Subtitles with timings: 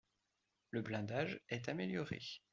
[0.71, 2.21] Le blindage est amélioré.